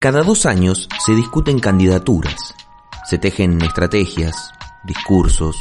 [0.00, 2.54] Cada dos años se discuten candidaturas,
[3.04, 4.52] se tejen estrategias,
[4.84, 5.60] discursos,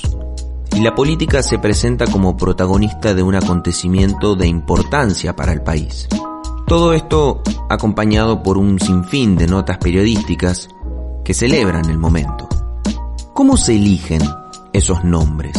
[0.76, 6.08] y la política se presenta como protagonista de un acontecimiento de importancia para el país.
[6.68, 10.70] Todo esto acompañado por un sinfín de notas periodísticas
[11.26, 12.48] que celebran el momento.
[13.34, 14.22] ¿Cómo se eligen
[14.72, 15.58] esos nombres?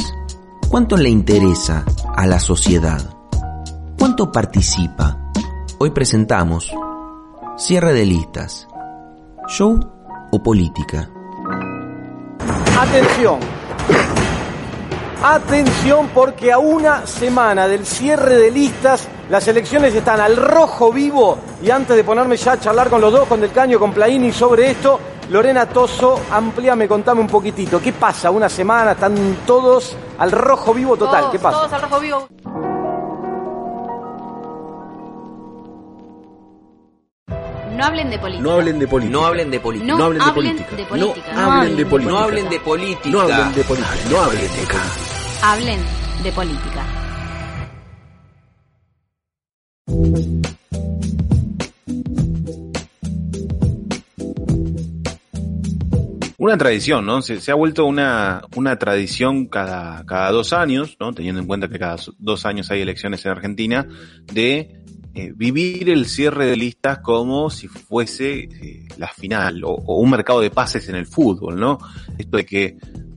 [0.68, 3.12] ¿Cuánto le interesa a la sociedad?
[3.98, 5.32] ¿Cuánto participa?
[5.80, 6.72] Hoy presentamos
[7.58, 8.68] Cierre de listas.
[9.48, 9.80] ¿Show
[10.30, 11.10] o política?
[12.80, 13.40] Atención.
[15.20, 21.36] Atención porque a una semana del cierre de listas las elecciones están al rojo vivo
[21.60, 24.30] y antes de ponerme ya a charlar con los dos, con Del Caño, con Plaini
[24.30, 27.82] sobre esto, Lorena Toso, amplíame, contame un poquitito.
[27.82, 28.30] ¿Qué pasa?
[28.30, 31.22] Una semana, están todos al rojo vivo total.
[31.22, 31.58] Todos, ¿Qué pasa?
[31.58, 32.28] Todos al rojo vivo.
[37.78, 38.42] No hablen de política.
[38.42, 39.12] No hablen de política.
[39.12, 39.96] No hablen de política.
[39.96, 40.76] No hablen de política.
[40.76, 41.32] de política.
[41.32, 42.10] No hablen de política.
[42.10, 43.08] No hablen de política.
[43.08, 44.10] No hablen de política.
[44.10, 44.82] No hablen de política.
[45.42, 45.80] Hablen
[46.24, 46.84] de política.
[56.36, 57.22] Una tradición, ¿no?
[57.22, 61.12] Se, se ha vuelto una, una tradición cada, cada dos años, ¿no?
[61.12, 63.86] Teniendo en cuenta que cada dos años hay elecciones en Argentina,
[64.32, 64.84] de
[65.18, 70.40] eh, vivir el cierre de listas como si fuese eh, la final o, un mercado
[70.40, 71.80] de pases en el fútbol, ¿no?
[72.16, 72.76] Esto de que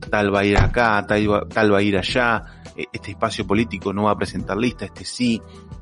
[0.10, 2.42] tal va a ir acá, tal va, tal va a ir allá,
[2.76, 5.40] eh, este espacio político no va a presentar lista, este sí,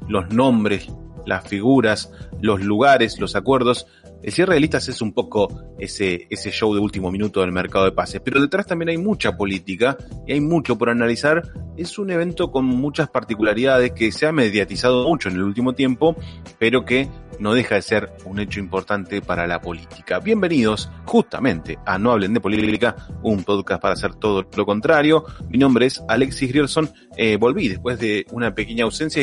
[0.09, 0.90] los nombres,
[1.25, 3.88] las figuras, los lugares, los acuerdos.
[4.22, 5.47] El cierre de listas es un poco
[5.80, 9.38] ese, ese show de último minuto del mercado de pases, pero detrás también hay mucha
[9.38, 9.97] política
[10.28, 11.41] y hay mucho por analizar.
[11.78, 16.18] Es un evento con muchas particularidades que se ha mediatizado mucho en el último tiempo,
[16.59, 17.07] pero que
[17.40, 20.19] no deja de ser un hecho importante para la política.
[20.19, 25.24] Bienvenidos justamente a No Hablen de Política, un podcast para hacer todo lo contrario.
[25.50, 26.90] Mi nombre es Alexis Grierson.
[27.16, 29.22] Eh, volví después de una pequeña ausencia.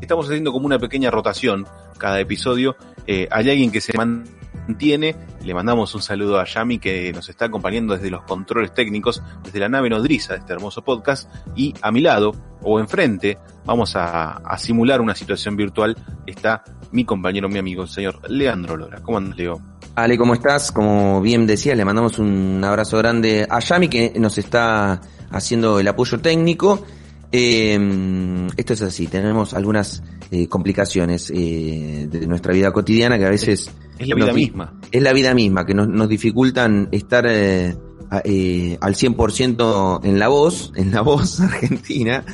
[0.00, 1.64] Estamos haciendo como una pequeña rotación
[2.00, 2.74] cada episodio.
[3.12, 5.16] Eh, hay alguien que se mantiene.
[5.42, 9.58] Le mandamos un saludo a Yami que nos está acompañando desde los controles técnicos, desde
[9.58, 11.28] la nave nodriza de este hermoso podcast.
[11.56, 12.32] Y a mi lado,
[12.62, 15.96] o enfrente, vamos a, simular una situación virtual.
[16.24, 16.62] Está
[16.92, 19.00] mi compañero, mi amigo, el señor Leandro Lora.
[19.02, 19.60] ¿Cómo andas, Leo?
[19.96, 20.70] Ale, ¿cómo estás?
[20.70, 25.00] Como bien decías, le mandamos un abrazo grande a Yami que nos está
[25.32, 26.86] haciendo el apoyo técnico.
[27.32, 33.30] Eh, esto es así, tenemos algunas eh, complicaciones eh, de nuestra vida cotidiana que a
[33.30, 34.74] veces Es la vida nos misma.
[34.90, 37.76] es la vida misma, que nos, nos dificultan estar eh,
[38.10, 42.24] a- al 100% en la voz, en la voz argentina.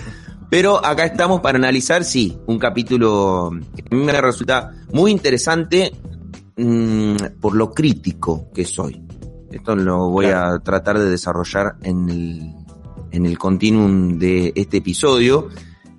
[0.48, 5.92] Pero acá estamos para analizar, sí, un capítulo que a mí me resulta muy interesante
[6.56, 9.02] mm, por lo crítico que soy.
[9.50, 12.52] Esto lo voy a tratar de desarrollar en el,
[13.11, 15.49] en el continuum de este episodio.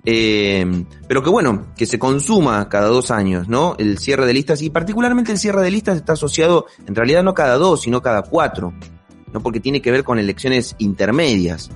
[0.04, 3.74] Eh, pero que bueno, que se consuma cada dos años, ¿no?
[3.78, 7.34] El cierre de listas y particularmente el cierre de listas está asociado en realidad no
[7.34, 8.72] cada dos, sino cada cuatro,
[9.32, 9.40] ¿no?
[9.42, 11.70] Porque tiene que ver con elecciones intermedias.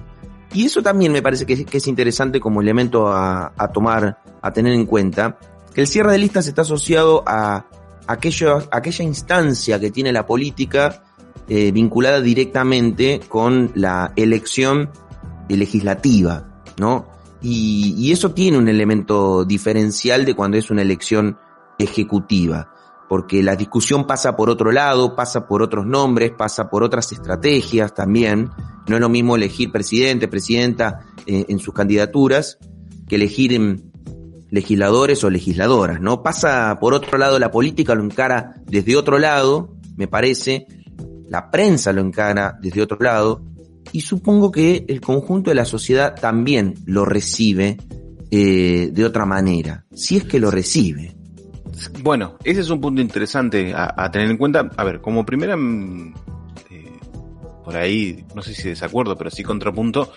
[0.54, 4.87] Y eso también me parece que, es- interesante como elemento a, tomar, a tener en
[4.87, 5.38] cuenta,
[5.75, 7.66] que el cierre de listas está asociado a
[8.06, 11.03] aquello, aquella instancia que tiene la política
[11.49, 14.91] eh, vinculada directamente con la elección
[15.56, 17.06] legislativa, ¿no?
[17.42, 21.38] Y, eso tiene un elemento diferencial de cuando es una elección
[21.78, 22.72] ejecutiva,
[23.08, 27.94] porque la discusión pasa por otro lado, pasa por otros nombres, pasa por otras estrategias
[27.94, 28.50] también.
[28.87, 32.58] No es lo mismo elegir presidente, presidenta eh, en sus candidaturas
[33.08, 33.93] que elegir en
[34.50, 36.22] legisladores o legisladoras, ¿no?
[36.22, 40.66] Pasa por otro lado la política, lo encara desde otro lado, me parece,
[41.28, 43.43] la prensa lo encara desde otro lado,
[43.92, 47.76] y supongo que el conjunto de la sociedad también lo recibe
[48.30, 51.14] eh, de otra manera, si es que lo recibe.
[52.00, 54.70] Bueno, ese es un punto interesante a, tener en cuenta.
[54.76, 56.14] A ver, como primera, mm,
[56.70, 56.98] eh,
[57.64, 60.12] por ahí, no sé si desacuerdo, pero sí contrapunto,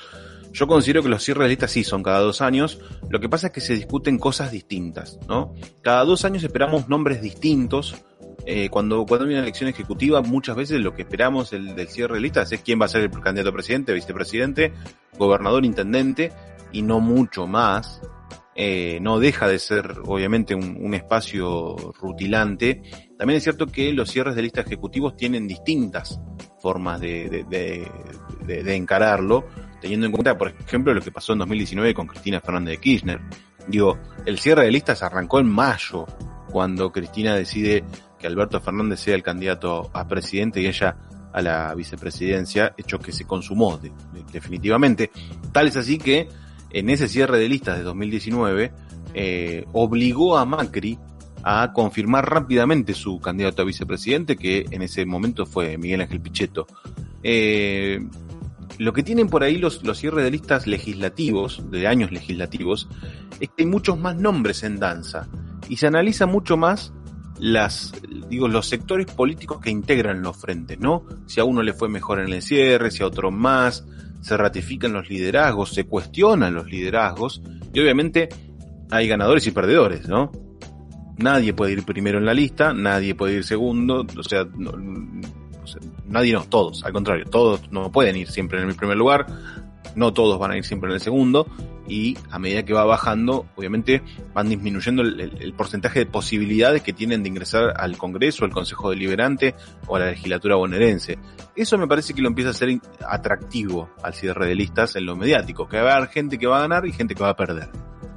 [0.54, 2.80] yo considero que los cierres de listas sí son cada dos años.
[3.10, 5.54] Lo que pasa es que se discuten cosas distintas, ¿no?
[5.81, 7.95] Cada dos años esperamos nombres distintos
[8.46, 12.16] eh, cuando, cuando hay una elección ejecutiva, muchas veces lo que esperamos el, del cierre
[12.16, 14.74] de listas es quién va a ser el candidato a presidente, vicepresidente,
[15.18, 16.32] gobernador, intendente,
[16.72, 18.02] y no mucho más.
[18.58, 22.82] Eh, no deja de ser, obviamente, un, espacio rutilante.
[23.18, 26.20] También es cierto que los cierres de listas ejecutivos tienen distintas
[26.62, 27.86] formas de, de,
[28.46, 29.46] de, de encararlo,
[29.82, 33.20] teniendo en cuenta, por ejemplo, lo que pasó en 2019 con Cristina Fernández de Kirchner.
[33.68, 36.06] Digo, el cierre de listas arrancó en mayo,
[36.56, 37.84] cuando Cristina decide
[38.25, 40.98] Alberto Fernández sea el candidato a presidente y ella
[41.33, 45.12] a la vicepresidencia, hecho que se consumó de, de, definitivamente.
[45.51, 46.30] Tal es así que
[46.69, 48.72] en ese cierre de listas de 2019
[49.13, 51.00] eh, obligó a Macri
[51.42, 56.68] a confirmar rápidamente su candidato a vicepresidente, que en ese momento fue Miguel Ángel Pichetto.
[57.24, 58.00] Eh,
[58.77, 62.89] lo que tienen por ahí los, los cierres de listas legislativos, de años legislativos,
[63.39, 65.27] es que hay muchos más nombres en danza
[65.69, 66.92] y se analiza mucho más
[67.46, 67.94] las,
[68.28, 71.06] digo, los sectores políticos que integran los frentes, ¿no?
[71.28, 73.86] Si a uno le fue mejor en el cierre, si a otro más,
[74.22, 78.30] se ratifican los liderazgos, se cuestionan los liderazgos y obviamente
[78.90, 80.32] hay ganadores y perdedores, ¿no?
[81.18, 84.72] Nadie puede ir primero en la lista, nadie puede ir segundo, o sea, no,
[85.64, 88.98] o sea, nadie no, todos, al contrario, todos no pueden ir siempre en el primer
[88.98, 89.28] lugar,
[89.96, 91.48] no todos van a ir siempre en el segundo
[91.88, 94.02] y a medida que va bajando, obviamente
[94.34, 98.52] van disminuyendo el, el, el, porcentaje de posibilidades que tienen de ingresar al Congreso, al
[98.52, 99.56] Consejo Deliberante
[99.88, 101.18] o a la legislatura bonaerense.
[101.56, 105.16] Eso me parece que lo empieza a ser atractivo al cierre de listas en lo
[105.16, 107.36] mediático, que va a haber gente que va a ganar y gente que va a
[107.36, 107.70] perder.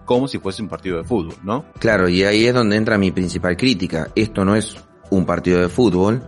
[0.04, 1.66] Como si fuese un partido de fútbol, ¿no?
[1.78, 4.08] Claro, y ahí es donde entra mi principal crítica.
[4.14, 4.76] Esto no es
[5.10, 6.22] un partido de fútbol,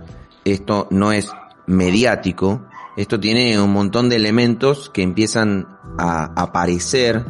[0.45, 1.33] esto no es
[1.67, 2.67] mediático,
[3.01, 5.67] esto tiene un montón de elementos que empiezan
[5.99, 7.25] a aparecer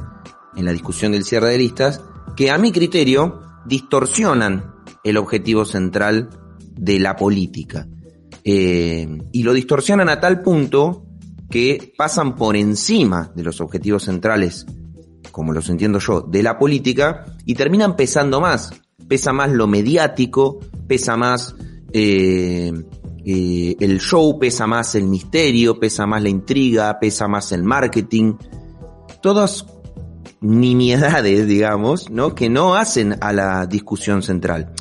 [0.57, 2.03] en la discusión del cierre de listas
[2.35, 4.75] que a mi criterio distorsionan
[5.05, 6.29] el objetivo central
[6.75, 7.87] de la política.
[8.43, 11.07] Eh, y lo distorsionan a tal punto
[11.49, 14.67] que pasan por encima de los objetivos centrales,
[15.31, 18.73] como los entiendo yo, de la política y terminan pesando más.
[19.07, 20.59] Pesa más lo mediático,
[20.89, 21.55] pesa más
[21.93, 22.73] eh,
[23.25, 28.35] eh, el show, pesa más el misterio, pesa más la intriga, pesa más el marketing.
[29.23, 29.67] Todas
[30.41, 32.35] nimiedades, digamos, ¿no?
[32.35, 34.73] Que no hacen a la discusión central.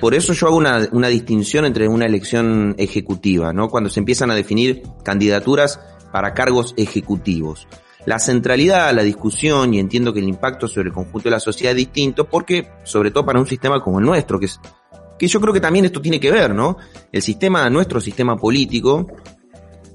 [0.00, 3.68] Por eso yo hago una, una distinción entre una elección ejecutiva, ¿no?
[3.68, 5.80] Cuando se empiezan a definir candidaturas
[6.12, 7.66] para cargos ejecutivos.
[8.06, 11.72] La centralidad, la discusión, y entiendo que el impacto sobre el conjunto de la sociedad
[11.72, 14.60] es distinto, porque, sobre todo para un sistema como el nuestro, que es
[15.18, 16.76] que yo creo que también esto tiene que ver, ¿no?
[17.10, 19.06] El sistema, nuestro sistema político,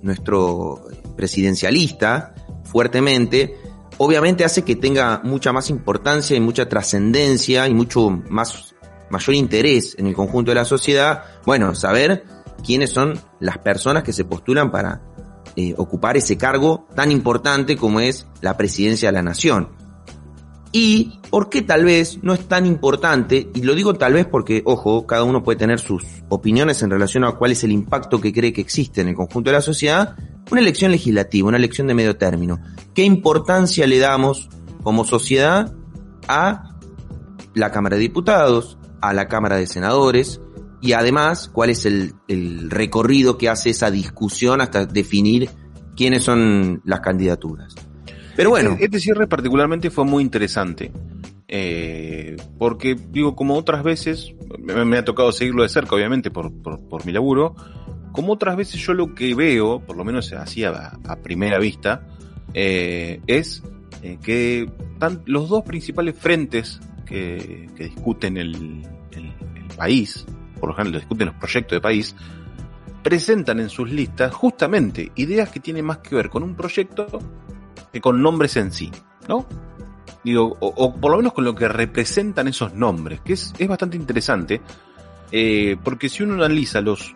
[0.02, 0.86] nuestro
[1.16, 2.34] presidencialista,
[2.64, 3.58] fuertemente,
[3.98, 8.76] obviamente hace que tenga mucha más importancia y mucha trascendencia y mucho más,
[9.10, 12.26] mayor interés en el conjunto de la sociedad, bueno, saber
[12.66, 15.02] quiénes son las personas que se postulan para
[15.56, 19.70] eh, ocupar ese cargo tan importante como es la presidencia de la nación.
[20.76, 24.64] Y por qué tal vez no es tan importante, y lo digo tal vez porque,
[24.66, 28.34] ojo, cada uno puede tener sus opiniones en relación a cuál es el impacto que
[28.34, 30.16] cree que existe en el conjunto de la sociedad,
[30.50, 32.60] una elección legislativa, una elección de medio término.
[32.96, 34.50] ¿Qué importancia le damos
[34.82, 35.72] como sociedad
[36.28, 36.76] a
[37.54, 40.42] la Cámara de Diputados, a la Cámara de Senadores,
[40.82, 45.52] y además cuál es el, el recorrido que hace esa discusión hasta definir
[45.96, 47.76] quiénes son las candidaturas?
[48.36, 48.72] Pero bueno.
[48.72, 50.92] Este, este, cierre particularmente fue muy interesante.
[51.48, 57.06] Eh, porque, digo, como otras veces, me, ha tocado seguirlo de cerca, obviamente, por, por,
[57.06, 57.56] mi laburo.
[58.12, 62.08] Como otras veces yo lo que veo, por lo menos así a, primera vista,
[62.54, 63.64] eh, es
[64.02, 64.70] eh, que
[65.26, 68.84] los dos principales frentes que, discuten el
[69.76, 70.26] país,
[70.60, 72.16] por lo general discuten los proyectos de país,
[73.04, 77.08] presentan en sus listas justamente ideas que tienen más que ver con un proyecto
[77.94, 78.92] que con nombres en sí,
[79.30, 79.46] ¿no?
[80.24, 83.98] Digo, o, por lo menos con lo que representan esos nombres, que es, es bastante
[83.98, 84.62] interesante,
[85.32, 87.16] eh, porque si uno analiza los,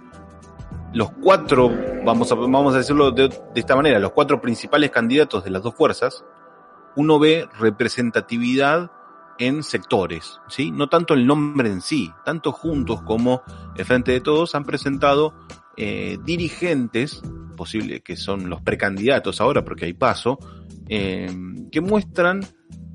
[0.93, 1.71] los cuatro,
[2.05, 5.63] vamos a, vamos a decirlo de, de, esta manera, los cuatro principales candidatos de las
[5.63, 6.23] dos fuerzas,
[6.95, 8.91] uno ve representatividad
[9.39, 10.71] en sectores, ¿sí?
[10.71, 13.41] No tanto el nombre en sí, tanto juntos como
[13.75, 15.33] el Frente de Todos han presentado
[15.77, 17.21] eh, dirigentes,
[17.55, 20.39] posible que son los precandidatos ahora porque hay paso,
[20.89, 21.29] eh,
[21.71, 22.41] que muestran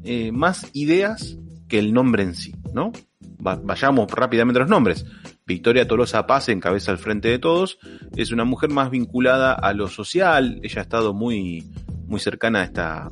[0.05, 2.93] eh, más ideas que el nombre en sí, ¿no?
[3.45, 5.07] Va, vayamos rápidamente a los nombres.
[5.47, 7.79] Victoria Tolosa Paz encabeza el frente de todos,
[8.17, 11.71] es una mujer más vinculada a lo social, ella ha estado muy,
[12.07, 13.11] muy cercana a esta,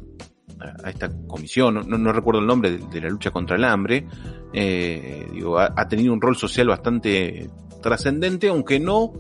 [0.85, 4.07] a esta comisión, no, recuerdo el nombre de, de, la lucha contra el hambre,
[4.53, 7.51] eh, digo, ha, ha, tenido un rol social bastante
[7.83, 9.13] trascendente, aunque no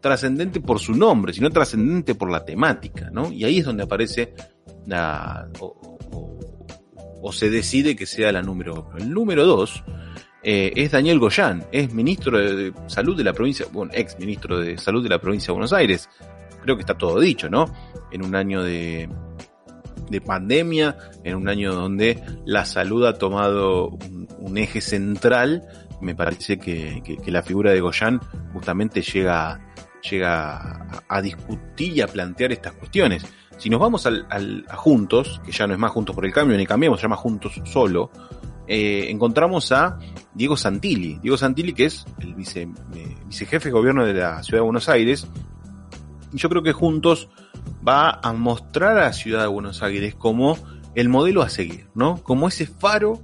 [0.00, 3.32] trascendente por su nombre, sino trascendente por la temática, ¿no?
[3.32, 4.34] Y ahí es donde aparece
[4.86, 5.98] la, o,
[7.22, 8.98] o, se decide que sea la número uno.
[8.98, 9.82] El número dos
[10.42, 14.76] eh, es Daniel Goyán, es ministro de, Salud de la provincia, bueno, ex ministro de
[14.76, 16.08] Salud de la provincia de Buenos Aires.
[16.62, 17.72] Creo que está todo dicho, ¿no?
[18.12, 19.08] En un año de,
[20.10, 23.98] de pandemia, en un año donde la salud ha tomado
[24.38, 25.62] un, eje central,
[26.00, 28.20] me parece que, que, la figura de Goyán
[28.52, 29.72] justamente llega,
[30.08, 33.24] llega a, a, discutir y a plantear estas cuestiones.
[33.58, 34.26] Si nos vamos al,
[34.68, 37.16] a Juntos, que ya no es más Juntos por el Cambio, ni cambiamos, se llama
[37.16, 38.10] Juntos solo,
[38.66, 39.98] eh, encontramos a
[40.34, 41.18] Diego Santilli.
[41.22, 45.26] Diego Santilli, que es el eh, vicejefe de gobierno de la ciudad de Buenos Aires.
[46.32, 47.28] Y yo creo que juntos
[47.86, 50.58] va a mostrar a la ciudad de Buenos Aires como
[50.94, 52.22] el modelo a seguir, ¿no?
[52.22, 53.20] Como ese faro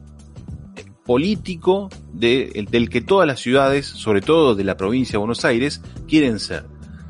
[1.04, 5.82] político de, del que todas las ciudades, sobre todo de la provincia de Buenos Aires,
[6.06, 6.66] quieren ser.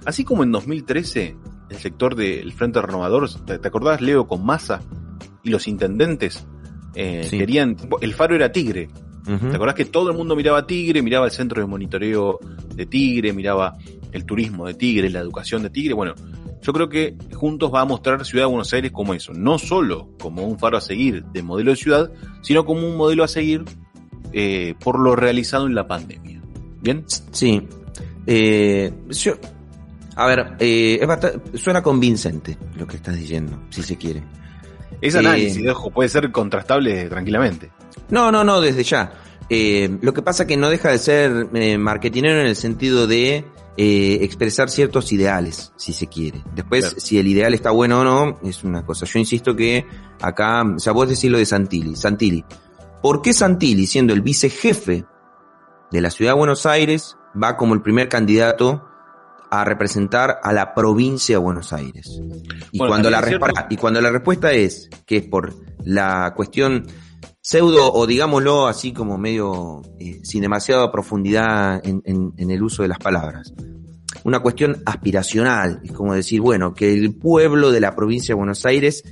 [0.07, 1.37] Así como en 2013,
[1.71, 4.81] el sector del Frente Renovador, ¿te, te acordás, Leo, con Massa
[5.43, 6.47] y los intendentes
[6.95, 8.89] eh, querían, el faro era Tigre.
[9.25, 12.41] ¿Te acordás que todo el mundo miraba Tigre, miraba el centro de monitoreo
[12.75, 13.77] de Tigre, miraba
[14.11, 15.95] el turismo de Tigre, la educación de Tigre?
[15.95, 16.15] Bueno,
[16.63, 20.09] yo creo que juntos va a mostrar Ciudad de Buenos Aires como eso, no solo
[20.19, 22.11] como un faro a seguir de modelo de ciudad,
[22.43, 23.65] sino como un modelo a seguir
[24.33, 26.43] eh, por lo realizado en la pandemia.
[26.81, 27.05] ¿Bien?
[27.31, 27.63] Sí.
[28.27, 28.93] Eh,
[30.17, 31.01] a ver, eh,
[31.55, 34.23] suena convincente lo que estás diciendo, si se quiere.
[35.01, 37.71] Ese análisis, ojo, puede ser contrastable tranquilamente.
[38.11, 39.13] No, no, no, desde ya.
[39.49, 43.45] Eh, lo que pasa que no deja de ser eh, marketinero en el sentido de
[43.77, 46.43] eh, expresar ciertos ideales, si se quiere.
[46.55, 49.07] Después, si el ideal está bueno o no, es una cosa.
[49.07, 49.87] Yo insisto que
[50.21, 51.97] acá, o sea, vos decís lo de Santilli.
[51.97, 52.45] Santilli.
[53.03, 55.05] ¿Por qué Santilli, siendo el vicejefe
[55.91, 58.87] de la ciudad de Buenos Aires, va como el primer candidato
[59.51, 62.21] a representar a la provincia de Buenos Aires.
[62.73, 65.55] Y, cuando la y cuando la respuesta es que es por
[65.85, 66.87] la cuestión
[67.41, 72.89] pseudo o digámoslo así como medio eh, sin demasiada profundidad en, en, el uso de
[72.89, 73.53] las palabras.
[74.25, 78.67] Una cuestión aspiracional, es como decir, bueno, que el pueblo de la provincia de Buenos
[78.67, 79.03] Aires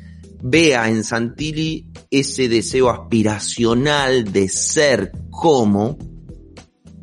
[0.43, 5.99] vea en Santilli ese deseo aspiracional de ser como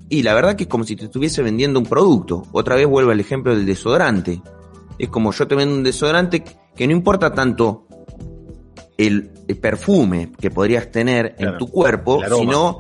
[0.10, 2.44] y la verdad que es como si te estuviese vendiendo un producto.
[2.52, 4.42] Otra vez vuelvo al ejemplo del desodorante.
[5.00, 6.44] Es como yo te vendo un desodorante
[6.76, 7.88] que no importa tanto
[8.98, 9.32] el,
[9.62, 12.80] perfume que podrías tener en tu cuerpo, sino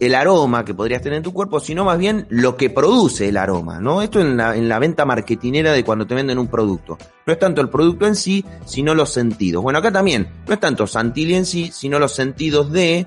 [0.00, 3.36] el aroma que podrías tener en tu cuerpo, sino más bien lo que produce el
[3.36, 4.02] aroma, ¿no?
[4.02, 6.98] Esto en la, en la venta marketinera de cuando te venden un producto.
[7.26, 9.62] No es tanto el producto en sí, sino los sentidos.
[9.62, 13.06] Bueno, acá también, no es tanto Santilli en sí, sino los sentidos de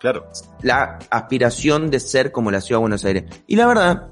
[0.00, 0.30] Claro.
[0.62, 3.24] La aspiración de ser como la ciudad de Buenos Aires.
[3.46, 4.08] Y la verdad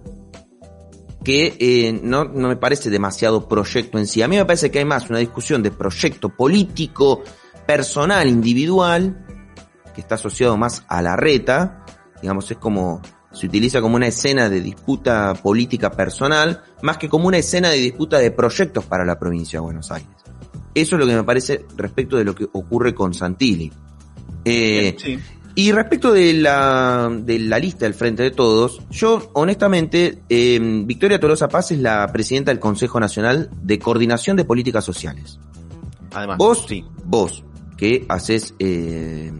[1.24, 4.22] que eh, no, no me parece demasiado proyecto en sí.
[4.22, 7.22] A mí me parece que hay más una discusión de proyecto político,
[7.66, 9.24] personal, individual,
[9.94, 11.84] que está asociado más a la reta.
[12.20, 13.00] Digamos, es como
[13.34, 17.78] se utiliza como una escena de disputa política personal, más que como una escena de
[17.78, 20.08] disputa de proyectos para la provincia de Buenos Aires.
[20.72, 23.72] Eso es lo que me parece respecto de lo que ocurre con Santilli.
[24.44, 25.18] Eh, sí.
[25.56, 31.20] Y respecto de la, de la lista del Frente de Todos, yo honestamente, eh, Victoria
[31.20, 35.38] Tolosa Paz es la presidenta del Consejo Nacional de Coordinación de Políticas Sociales.
[36.12, 36.84] Además, vos, sí.
[37.04, 37.44] vos,
[37.76, 39.32] que haces eh,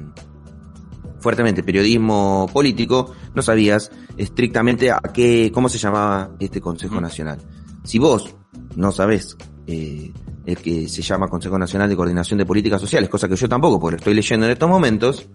[1.18, 7.38] fuertemente periodismo político, no sabías estrictamente a qué, cómo se llamaba este Consejo Nacional.
[7.83, 8.37] Si vos
[8.76, 10.12] no sabés eh,
[10.47, 13.80] el que se llama Consejo Nacional de Coordinación de Políticas Sociales, cosa que yo tampoco,
[13.80, 15.28] porque lo estoy leyendo en estos momentos,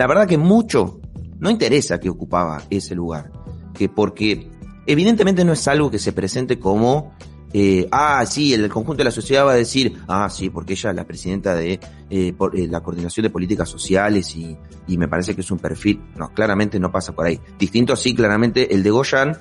[0.00, 0.98] la verdad que mucho
[1.40, 3.30] no interesa que ocupaba ese lugar,
[3.74, 4.48] que porque
[4.86, 7.12] evidentemente no es algo que se presente como
[7.52, 10.88] eh, ah, sí, el conjunto de la sociedad va a decir, ah, sí, porque ella
[10.88, 15.34] es la presidenta de eh, eh, la coordinación de políticas sociales y, y, me parece
[15.34, 17.38] que es un perfil, no, claramente no pasa por ahí.
[17.58, 19.36] Distinto, sí, claramente el de Goyan,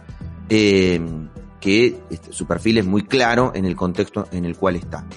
[0.49, 0.99] eh,
[1.61, 5.07] que este, su perfil es muy claro en el contexto en el cual está.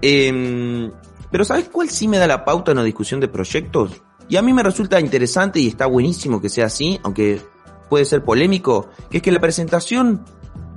[0.00, 0.92] Em,
[1.32, 4.02] pero ¿sabes cuál sí me da la pauta en la discusión de proyectos?
[4.28, 7.40] Y a mí me resulta interesante y está buenísimo que sea así, aunque
[7.88, 10.24] puede ser polémico, que es que la presentación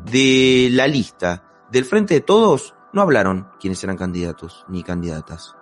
[0.10, 5.56] de la lista del Frente de Todos no hablaron quienes eran candidatos ni candidatas.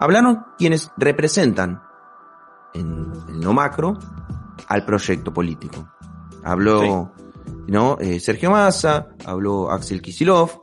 [0.00, 1.82] Hablaron quienes representan
[2.74, 3.98] en el no macro
[4.68, 5.88] al proyecto político.
[6.44, 7.12] Habló
[7.68, 7.98] ¿no?
[8.00, 10.60] Eh, Sergio Massa, habló Axel Kisilov,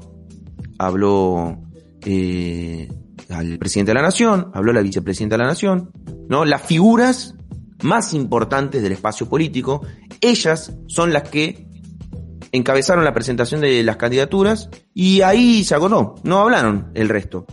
[0.80, 1.58] habló
[2.02, 2.90] eh,
[3.30, 5.92] al presidente de la Nación, habló la vicepresidenta de la Nación,
[6.30, 6.46] ¿no?
[6.46, 7.36] Las figuras
[7.84, 9.82] más importantes del espacio político
[10.22, 11.68] ellas son las que
[12.52, 17.46] encabezaron la presentación de las candidaturas y ahí se agotó, no hablaron el resto.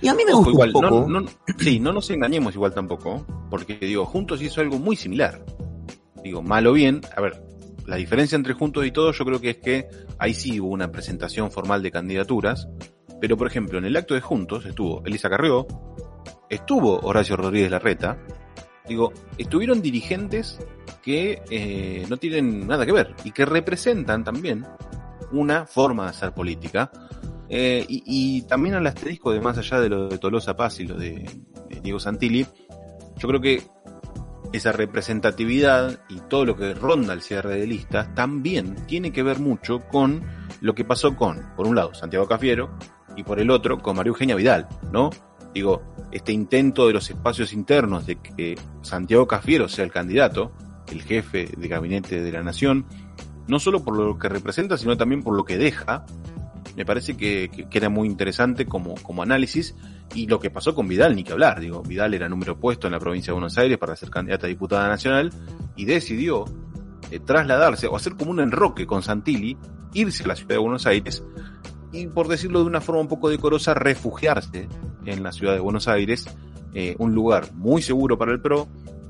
[0.00, 1.08] Y a mí me Ojo, gusta igual, un poco.
[1.08, 5.44] no, no- sí, no nos engañemos igual tampoco, porque digo, Juntos hizo algo muy similar.
[6.22, 7.42] Digo, mal o bien, a ver,
[7.86, 10.90] la diferencia entre Juntos y Todos yo creo que es que ahí sí hubo una
[10.92, 12.68] presentación formal de candidaturas,
[13.20, 15.66] pero por ejemplo, en el acto de Juntos estuvo Elisa Carrió,
[16.48, 18.18] estuvo Horacio Rodríguez Larreta,
[18.88, 20.58] digo, estuvieron dirigentes
[21.02, 24.66] que eh, no tienen nada que ver y que representan también
[25.32, 26.90] una forma de hacer política.
[27.50, 30.86] Eh, y, y también al asterisco de más allá de lo de Tolosa Paz y
[30.86, 31.24] lo de,
[31.70, 32.46] de Diego Santilli,
[33.16, 33.62] yo creo que
[34.52, 39.38] esa representatividad y todo lo que ronda el cierre de listas también tiene que ver
[39.38, 40.22] mucho con
[40.60, 42.78] lo que pasó con, por un lado, Santiago Cafiero
[43.18, 45.10] y por el otro, con María Eugenia Vidal, ¿no?
[45.52, 45.82] Digo,
[46.12, 50.52] este intento de los espacios internos de que Santiago Cafiero sea el candidato,
[50.92, 52.86] el jefe de gabinete de la nación,
[53.48, 56.06] no solo por lo que representa, sino también por lo que deja,
[56.76, 59.74] me parece que, que- era muy interesante como, como análisis.
[60.14, 61.60] Y lo que pasó con Vidal, ni que hablar.
[61.60, 64.48] Digo, Vidal era número puesto en la provincia de Buenos Aires para ser candidata a
[64.48, 65.32] diputada nacional
[65.76, 66.44] y decidió
[67.10, 69.56] eh, trasladarse o hacer como un enroque con Santilli,
[69.92, 71.24] irse a la ciudad de Buenos Aires
[71.92, 74.68] y, por decirlo de una forma un poco decorosa, refugiarse
[75.06, 76.26] en la ciudad de Buenos Aires,
[76.74, 78.68] eh, un lugar muy seguro para el PRO,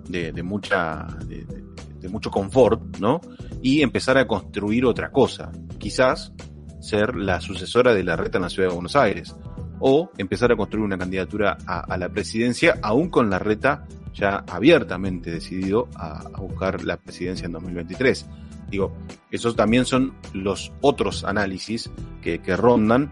[0.08, 3.20] de, mucha, de, mucho confort, ¿no?
[3.60, 5.52] Y empezar a construir otra cosa.
[5.78, 6.32] Quizás
[6.80, 9.34] ser la sucesora de la reta en la ciudad de Buenos Aires.
[9.80, 14.44] O empezar a construir una candidatura a, a la presidencia, aún con la reta ya
[14.48, 18.26] abiertamente decidido a, a buscar la presidencia en 2023.
[18.68, 18.92] Digo,
[19.30, 21.90] esos también son los otros análisis
[22.22, 23.10] que, que rondan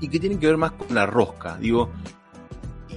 [0.00, 1.56] y que tienen que ver más con la rosca.
[1.58, 1.90] Digo,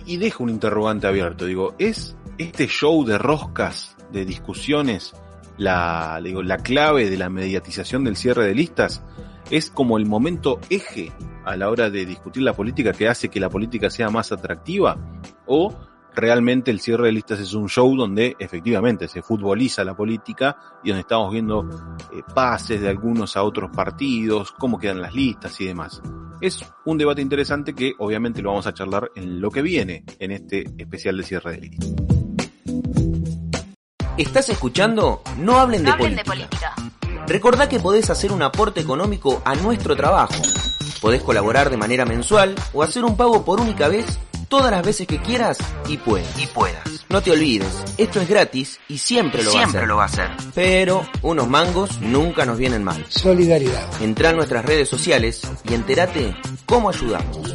[0.05, 1.45] y dejo un interrogante abierto.
[1.45, 5.13] Digo, ¿es este show de roscas, de discusiones,
[5.57, 9.03] la, digo, la clave de la mediatización del cierre de listas?
[9.49, 11.11] ¿Es como el momento eje
[11.43, 14.97] a la hora de discutir la política que hace que la política sea más atractiva?
[15.45, 15.75] ¿O
[16.15, 20.89] realmente el cierre de listas es un show donde efectivamente se futboliza la política y
[20.89, 21.67] donde estamos viendo
[22.13, 26.01] eh, pases de algunos a otros partidos, cómo quedan las listas y demás?
[26.41, 30.31] Es un debate interesante que obviamente lo vamos a charlar en lo que viene en
[30.31, 31.93] este especial de cierre de listas.
[34.17, 35.21] ¿Estás escuchando?
[35.37, 36.73] No hablen, de, hablen política.
[36.75, 37.25] de política.
[37.27, 40.35] Recordá que podés hacer un aporte económico a nuestro trabajo.
[41.01, 44.19] Podés colaborar de manera mensual o hacer un pago por única vez
[44.57, 45.57] todas las veces que quieras
[45.89, 46.41] y puedas.
[46.41, 47.05] Y puedas.
[47.09, 50.29] No te olvides, esto es gratis y siempre lo Siempre va lo a hacer.
[50.53, 53.05] Pero unos mangos nunca nos vienen mal.
[53.09, 53.85] Solidaridad.
[54.01, 57.54] Entrá en nuestras redes sociales y entérate cómo ayudamos.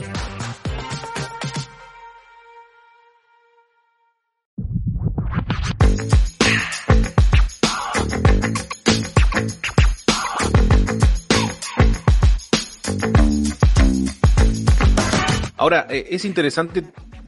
[15.70, 16.82] Ahora, eh, es interesante,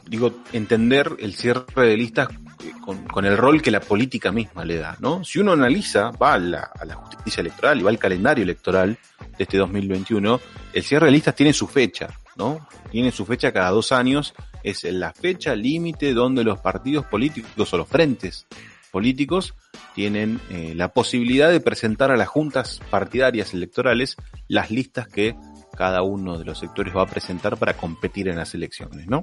[0.08, 4.78] digo, entender el cierre de listas eh, con, el rol que la política misma le
[4.78, 5.22] da, ¿no?
[5.22, 8.98] Si uno analiza, va a la, a la justicia electoral y va al calendario electoral
[9.38, 10.40] de este 2021,
[10.72, 12.66] el cierre de listas tiene su fecha, ¿no?
[12.90, 17.78] Tiene su fecha cada dos años, es la fecha límite donde los partidos políticos o
[17.78, 18.48] los frentes
[18.90, 19.54] políticos
[19.94, 24.16] tienen eh, la posibilidad de presentar a las juntas partidarias electorales
[24.48, 25.36] las listas que
[25.76, 29.22] cada uno de los sectores va a presentar para competir en las elecciones, ¿no?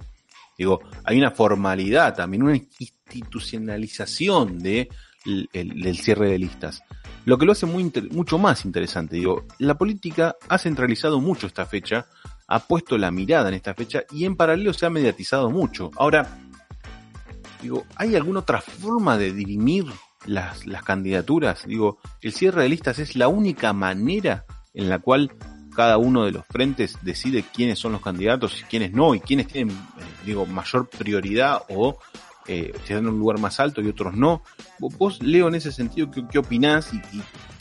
[0.58, 4.90] Digo, hay una formalidad también, una institucionalización de
[5.26, 6.82] el- el- del cierre de listas.
[7.26, 11.66] Lo que lo hace muy mucho más interesante, digo, la política ha centralizado mucho esta
[11.66, 12.08] fecha,
[12.48, 15.92] ha puesto la mirada en esta fecha y en paralelo se ha mediatizado mucho.
[15.98, 16.28] Ahora,
[17.62, 19.86] digo, ¿hay alguna otra forma de dirimir
[20.26, 21.66] las, las candidaturas?
[21.68, 25.32] Digo, el cierre de listas es la única manera en la cual
[25.80, 29.48] cada uno de los frentes decide quiénes son los candidatos y quiénes no, y quiénes
[29.48, 31.98] tienen, eh, digo, mayor prioridad o
[32.48, 34.44] eh, se dan un lugar más alto y otros no.
[34.78, 37.00] Vos, Leo, en ese sentido, ¿qué, qué opinás y,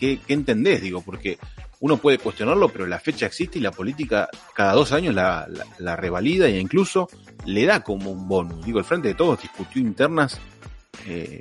[0.01, 0.83] qué, entendés?
[0.83, 1.39] Digo, porque
[1.79, 5.47] uno puede cuestionarlo, pero la fecha existe y la política cada dos años la,
[5.95, 7.09] revalida e incluso
[7.47, 8.67] le da como un bonus.
[8.67, 10.41] Digo, el Frente de Todos discutió internas
[11.07, 11.41] eh,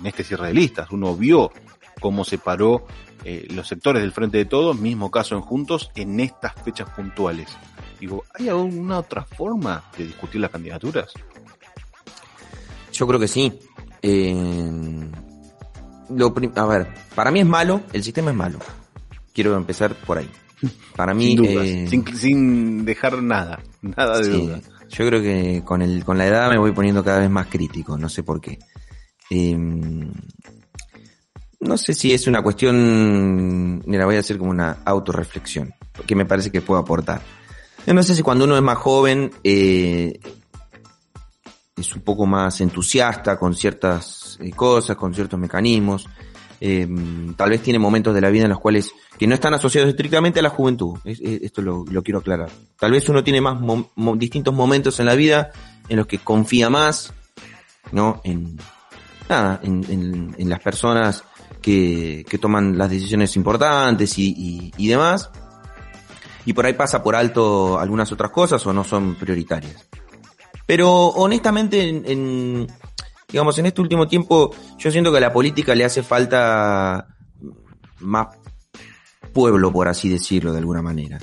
[0.00, 0.90] en este cierre de listas.
[0.92, 1.52] Uno vio
[2.00, 2.86] cómo se paró
[3.24, 7.48] eh, los sectores del Frente de Todos, mismo caso en Juntos, en estas fechas puntuales.
[7.98, 11.12] Digo, ¿hay alguna otra forma de discutir las candidaturas?
[12.92, 13.52] Yo creo que sí.
[14.02, 15.10] Eh,
[16.10, 18.58] lo a ver, para mí es malo, el sistema es malo.
[19.32, 20.30] Quiero empezar por ahí.
[20.94, 24.60] Para mí, sin dudas, eh, sin, sin dejar nada, nada de sí, duda.
[24.88, 27.98] yo creo que con el con la edad me voy poniendo cada vez más crítico,
[27.98, 28.58] no sé por qué.
[29.30, 29.56] Eh,
[31.64, 35.74] no sé si es una cuestión, mira, voy a hacer como una autorreflexión,
[36.06, 37.20] que me parece que puedo aportar.
[37.86, 40.18] No sé si cuando uno es más joven eh,
[41.76, 46.06] es un poco más entusiasta con ciertas eh, cosas, con ciertos mecanismos.
[46.60, 46.88] Eh,
[47.36, 50.40] tal vez tiene momentos de la vida en los cuales que no están asociados estrictamente
[50.40, 50.98] a la juventud.
[51.04, 52.48] Es- es- esto lo, lo quiero aclarar.
[52.78, 55.50] Tal vez uno tiene más mo- mo- distintos momentos en la vida
[55.88, 57.12] en los que confía más,
[57.92, 58.20] ¿no?
[58.24, 58.56] En
[59.28, 61.24] nada, en- en las personas
[61.64, 65.30] que, que toman las decisiones importantes y, y- y demás.
[66.44, 69.88] Y por ahí pasa por alto algunas otras cosas o no son prioritarias.
[70.66, 72.66] Pero honestamente, en, en-
[73.28, 77.06] digamos, en este último tiempo, yo siento que a la política le hace falta
[78.00, 78.26] más
[79.32, 81.18] pueblo, por así decirlo, de alguna manera.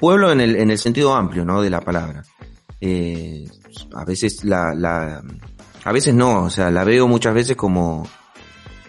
[0.00, 1.60] Pueblo en el, en el sentido amplio, ¿no?
[1.60, 2.22] De la palabra.
[2.80, 3.44] Eh,
[3.94, 5.22] a veces la, la,
[5.84, 8.08] a veces no, o sea, la veo muchas veces como,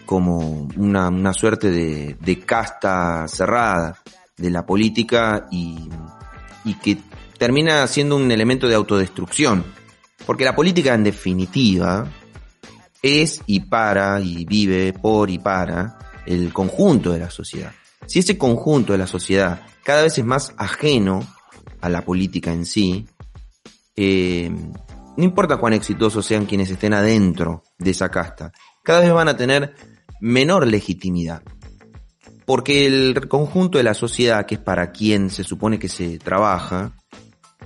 [0.04, 3.98] como una, una suerte de, de casta cerrada
[4.36, 5.88] de la política y,
[6.64, 6.98] y que
[7.38, 9.64] termina siendo un elemento de autodestrucción.
[10.26, 12.06] Porque la política en definitiva
[13.02, 17.72] es y para y vive por y para el conjunto de la sociedad.
[18.06, 21.20] Si ese conjunto de la sociedad cada vez es más ajeno
[21.80, 23.06] a la política en sí,
[23.94, 24.50] eh,
[25.16, 29.36] no importa cuán exitosos sean quienes estén adentro de esa casta, cada vez van a
[29.36, 29.74] tener
[30.24, 31.42] menor legitimidad.
[32.46, 36.92] Porque el conjunto de la sociedad, que es para quien se supone que se trabaja,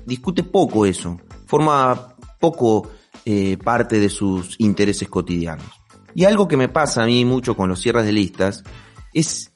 [0.04, 2.90] discute poco eso, forma poco
[3.24, 5.66] eh, parte de sus intereses cotidianos.
[6.14, 8.64] Y algo que me pasa a mí mucho con los cierres de listas
[9.14, 9.52] es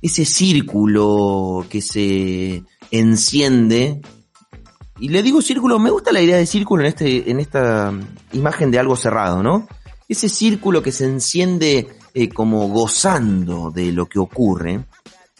[0.00, 4.02] ese círculo que se enciende.
[5.00, 7.92] Y le digo círculo, me gusta la idea de círculo en, este, en esta
[8.32, 9.66] imagen de algo cerrado, ¿no?
[10.08, 14.86] Ese círculo que se enciende eh, como gozando de lo que ocurre.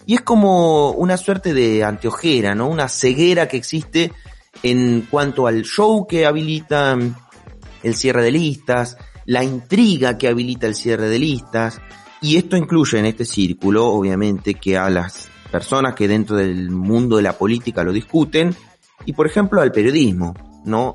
[0.05, 2.69] Y es como una suerte de anteojera, ¿no?
[2.69, 4.13] Una ceguera que existe
[4.63, 6.99] en cuanto al show que habilita
[7.83, 11.81] el cierre de listas, la intriga que habilita el cierre de listas,
[12.21, 17.17] y esto incluye en este círculo, obviamente, que a las personas que dentro del mundo
[17.17, 18.55] de la política lo discuten,
[19.07, 20.35] y por ejemplo al periodismo,
[20.67, 20.95] ¿no?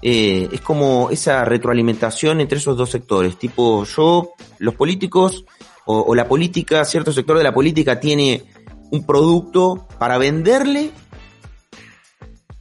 [0.00, 5.44] Eh, es como esa retroalimentación entre esos dos sectores, tipo yo, los políticos
[5.86, 8.44] o, o la política, cierto sector de la política tiene
[8.90, 10.92] un producto para venderle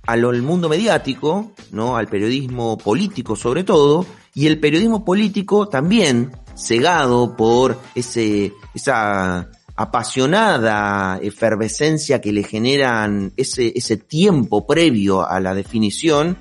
[0.07, 1.97] al mundo mediático, ¿no?
[1.97, 11.19] Al periodismo político sobre todo, y el periodismo político también cegado por ese, esa apasionada
[11.21, 16.37] efervescencia que le generan ese, ese tiempo previo a la definición,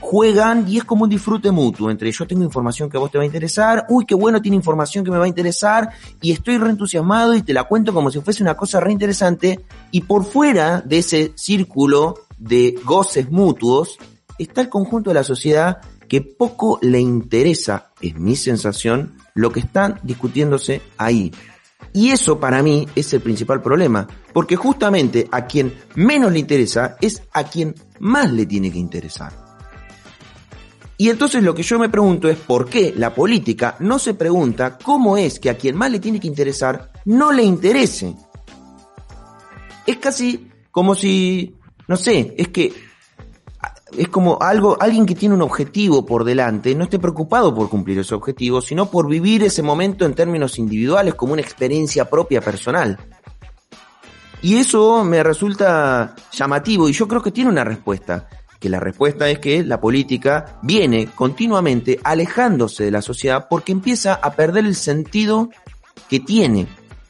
[0.00, 3.18] juegan y es como un disfrute mutuo entre yo tengo información que a vos te
[3.18, 6.58] va a interesar, uy, qué bueno tiene información que me va a interesar y estoy
[6.58, 9.60] reentusiasmado y te la cuento como si fuese una cosa re interesante
[9.90, 13.98] y por fuera de ese círculo de goces mutuos
[14.38, 19.60] está el conjunto de la sociedad que poco le interesa, es mi sensación, lo que
[19.60, 21.30] están discutiéndose ahí.
[21.92, 26.96] Y eso para mí es el principal problema, porque justamente a quien menos le interesa
[27.00, 29.49] es a quien más le tiene que interesar.
[31.00, 34.76] Y entonces lo que yo me pregunto es por qué la política no se pregunta
[34.76, 38.14] cómo es que a quien más le tiene que interesar no le interese.
[39.86, 41.56] Es casi como si,
[41.88, 42.74] no sé, es que
[43.96, 47.98] es como algo, alguien que tiene un objetivo por delante, no esté preocupado por cumplir
[47.98, 52.98] ese objetivo, sino por vivir ese momento en términos individuales como una experiencia propia personal.
[54.42, 58.28] Y eso me resulta llamativo y yo creo que tiene una respuesta,
[58.60, 64.14] que la respuesta es que la política viene continuamente alejándose de la sociedad porque empieza
[64.14, 65.48] a perder el sentido
[66.08, 66.66] que tiene,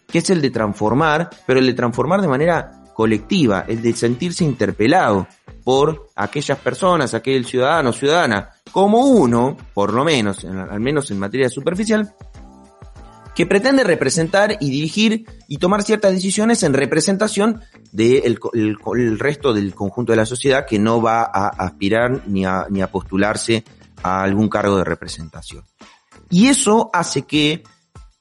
[0.06, 4.44] que es el de transformar, pero el de transformar de manera colectiva, el de sentirse
[4.44, 5.26] interpelado
[5.64, 11.18] por aquellas personas, aquel ciudadano, ciudadana, como uno, por lo menos, en- al menos en
[11.18, 12.14] materia superficial,
[13.40, 19.54] que pretende representar y dirigir y tomar ciertas decisiones en representación del el, el resto
[19.54, 23.64] del conjunto de la sociedad que no va a aspirar ni a, ni a postularse
[24.02, 25.64] a algún cargo de representación.
[26.28, 27.62] Y eso hace que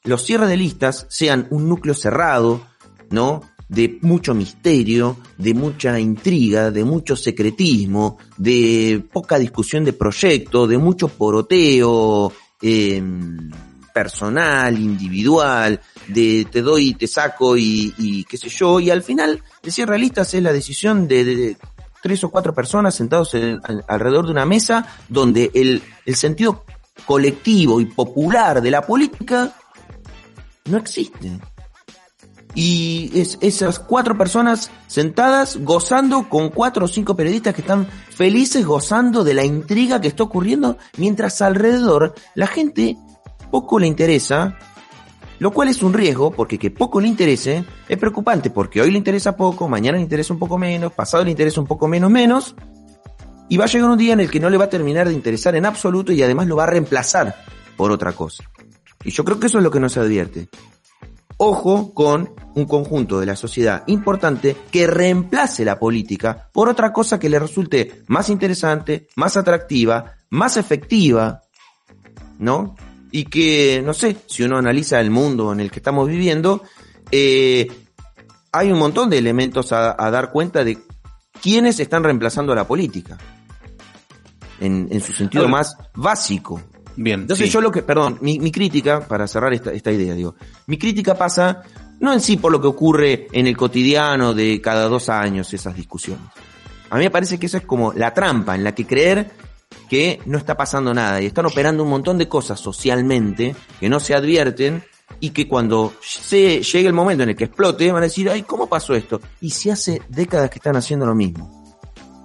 [0.05, 2.62] los cierres de listas sean un núcleo cerrado,
[3.10, 3.41] ¿no?
[3.67, 10.77] De mucho misterio, de mucha intriga, de mucho secretismo, de poca discusión de proyecto, de
[10.77, 13.03] mucho poroteo eh,
[14.03, 19.71] personal, individual, de te doy, te saco y, qué sé yo, y al final el
[19.73, 21.57] cierre de listas es la decisión de,
[22.01, 26.63] tres o cuatro personas sentados en- al- alrededor de una mesa donde el, el sentido
[27.05, 29.53] colectivo y popular de la política
[30.69, 31.38] no existe.
[32.55, 38.65] Y es, esas cuatro personas sentadas gozando con cuatro o cinco periodistas que están felices
[38.65, 42.97] gozando de la intriga que está ocurriendo, mientras alrededor la gente
[43.49, 44.57] poco le interesa,
[45.39, 48.97] lo cual es un riesgo, porque que poco le interese es preocupante, porque hoy le
[48.97, 52.55] interesa poco, mañana le interesa un poco menos, pasado le interesa un poco menos menos,
[53.47, 55.13] y va a llegar un día en el que no le va a terminar de
[55.13, 57.35] interesar en absoluto y además lo va a reemplazar
[57.75, 58.43] por otra cosa.
[59.03, 60.49] Y yo creo que eso es lo que nos advierte
[61.41, 67.17] ojo con un conjunto de la sociedad importante que reemplace la política por otra cosa
[67.17, 71.41] que le resulte más interesante, más atractiva, más efectiva,
[72.38, 72.75] ¿no?
[73.12, 76.63] Y que, no sé, si uno analiza el mundo en el que estamos viviendo,
[77.12, 77.67] eh,
[78.52, 80.78] hay un montón de elementos a, dar cuenta de
[81.41, 83.17] quiénes están reemplazando a la política.
[84.60, 86.62] En, en su sentido más básico.
[86.98, 87.22] Bien.
[87.22, 90.36] Entonces yo lo que, perdón, mi, mi crítica, para cerrar esta, esta idea, digo,
[90.67, 91.63] mi crítica pasa
[92.00, 95.76] no en sí por lo que ocurre en el cotidiano de cada dos años esas
[95.76, 96.26] discusiones.
[96.89, 99.32] A mí me parece que eso es como la trampa en la que creer
[99.89, 103.99] que no está pasando nada y están operando un montón de cosas socialmente que no
[103.99, 104.84] se advierten
[105.19, 108.43] y que cuando se llegue el momento en el que explote van a decir, ay,
[108.43, 109.19] ¿cómo pasó esto?
[109.41, 111.75] Y si hace décadas que están haciendo lo mismo.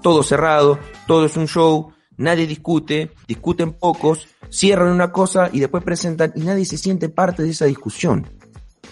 [0.03, 5.83] Todo cerrado, todo es un show, nadie discute, discuten pocos, cierran una cosa y después
[5.83, 8.29] presentan y nadie se siente parte de esa discusión.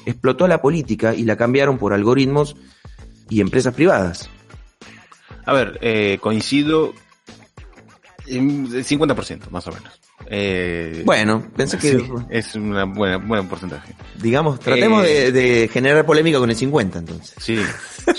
[0.07, 2.57] Explotó la política y la cambiaron por algoritmos
[3.29, 4.31] y empresas privadas.
[5.45, 6.93] A ver, eh, coincido
[8.41, 10.01] 50% más o menos.
[10.27, 13.95] Eh, bueno, pensé que es un buen porcentaje.
[14.21, 17.35] Digamos, tratemos de, de, generar polémica con el 50 entonces.
[17.39, 17.59] Sí,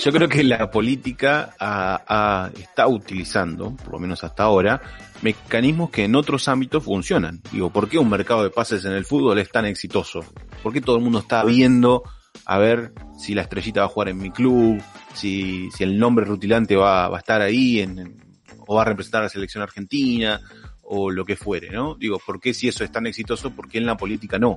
[0.02, 4.80] yo creo que la política está utilizando, por lo menos hasta ahora,
[5.22, 7.40] mecanismos que en otros ámbitos funcionan.
[7.50, 10.24] Digo, ¿por qué un mercado de pases en el fútbol es tan exitoso?
[10.62, 12.02] ¿Por qué todo el mundo está viendo
[12.46, 14.82] a ver si la estrellita va a jugar en mi club,
[15.14, 18.23] si, si el nombre rutilante va, va a estar ahí en,
[18.66, 20.40] o va a representar a la selección argentina
[20.82, 21.94] o lo que fuere, ¿no?
[21.94, 24.56] Digo, ¿por qué si eso es tan exitoso, por qué en la política no?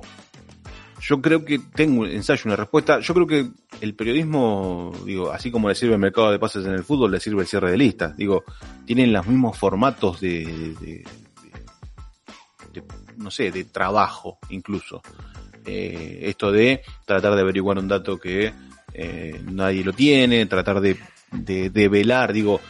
[1.00, 2.98] Yo creo que tengo un ensayo, una respuesta.
[3.00, 3.48] Yo creo que
[3.80, 7.20] el periodismo, digo, así como le sirve el mercado de pases en el fútbol, le
[7.20, 8.16] sirve el cierre de listas.
[8.16, 8.44] Digo,
[8.84, 11.04] tienen los mismos formatos de,
[13.16, 15.00] no sé, de trabajo incluso.
[15.64, 18.52] Eh, esto de tratar de averiguar un dato que
[18.92, 20.96] eh, nadie lo tiene, tratar de,
[21.30, 22.60] de, velar, digo,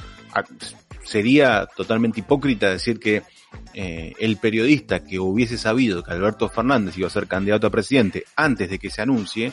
[1.08, 3.22] sería totalmente hipócrita decir que
[3.72, 8.24] eh, el periodista que hubiese sabido que Alberto Fernández iba a ser candidato a presidente
[8.36, 9.52] antes de que se anuncie,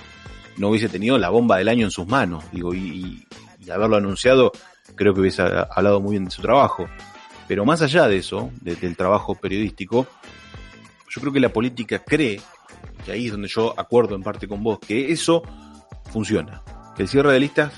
[0.57, 3.25] no hubiese tenido la bomba del año en sus manos, digo, y,
[3.71, 4.51] haberlo anunciado,
[4.95, 6.87] creo que hubiese hablado muy bien de su trabajo.
[7.47, 10.07] Pero más allá de eso, del trabajo periodístico,
[11.09, 12.41] yo creo que la política cree,
[13.07, 15.41] y ahí es donde yo acuerdo en parte con vos, que eso
[16.11, 16.61] funciona.
[16.95, 17.73] Que el cierre de listas,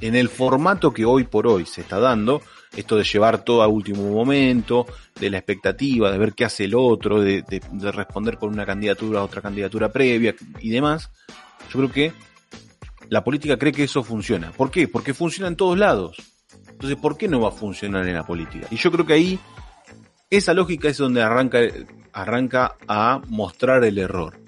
[0.00, 2.42] en el formato que hoy por hoy se está dando,
[2.76, 4.86] esto de llevar todo a último momento,
[5.18, 7.44] de la expectativa, de ver qué hace el otro, de,
[7.92, 11.10] responder con una candidatura a otra candidatura previa y demás,
[11.70, 12.12] yo creo que
[13.08, 14.52] la política cree que eso funciona.
[14.52, 14.88] ¿Por qué?
[14.88, 16.16] Porque funciona en todos lados.
[16.70, 18.66] Entonces, ¿por qué no va a funcionar en la política?
[18.70, 19.38] Y yo creo que ahí
[20.30, 21.60] esa lógica es donde arranca,
[22.12, 24.38] arranca a mostrar el error.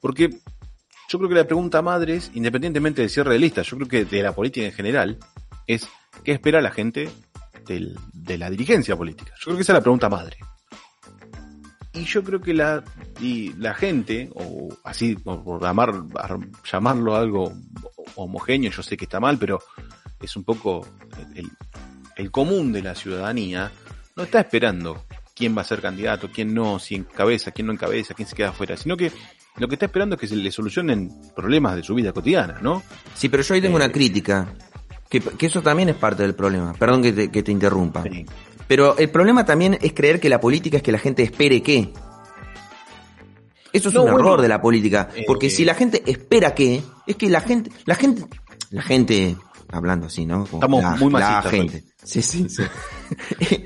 [0.00, 0.30] Porque
[1.08, 4.04] yo creo que la pregunta madre es, independientemente del cierre de listas, yo creo que
[4.04, 5.18] de la política en general,
[5.66, 5.88] es
[6.24, 7.10] ¿qué espera la gente
[7.66, 9.32] de la dirigencia política?
[9.38, 10.38] Yo creo que esa es la pregunta madre.
[11.92, 12.84] Y yo creo que la,
[13.20, 15.94] y la gente, o así por llamar,
[16.70, 17.52] llamarlo algo
[18.16, 19.60] homogéneo, yo sé que está mal, pero
[20.20, 20.86] es un poco
[21.34, 21.50] el,
[22.16, 23.72] el común de la ciudadanía,
[24.14, 28.14] no está esperando quién va a ser candidato, quién no, si encabeza, quién no encabeza,
[28.14, 29.12] quién se queda afuera, sino que
[29.58, 32.82] lo que está esperando es que se le solucionen problemas de su vida cotidiana, ¿no?
[33.14, 34.48] Sí, pero yo ahí tengo una eh, crítica.
[35.08, 36.72] Que, eso también es parte del problema.
[36.74, 38.04] Perdón que te, interrumpa.
[38.66, 41.92] Pero el problema también es creer que la política es que la gente espere qué.
[43.72, 45.08] Eso es un error de la política.
[45.26, 48.24] Porque si la gente espera qué, es que la gente, la gente,
[48.70, 49.36] la gente,
[49.70, 50.44] hablando así, ¿no?
[50.44, 51.84] Estamos muy La gente.
[52.02, 52.62] Sí, sí, sí.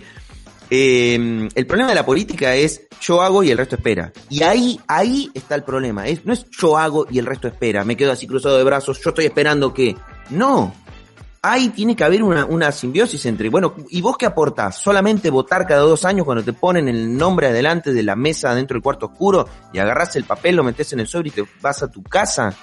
[0.73, 4.13] Em, el problema de la política es yo hago y el resto espera.
[4.29, 6.07] Y ahí, ahí está el problema.
[6.07, 7.85] Es, no es yo hago y el resto espera.
[7.85, 9.97] Me quedo así cruzado de brazos, yo estoy esperando que.
[10.31, 10.73] No
[11.43, 14.79] ahí tiene que haber una, una, simbiosis entre, bueno, ¿y vos qué aportás?
[14.79, 18.75] ¿Solamente votar cada dos años cuando te ponen el nombre adelante de la mesa dentro
[18.75, 21.83] del cuarto oscuro y agarrás el papel, lo metes en el sobre y te vas
[21.83, 22.55] a tu casa?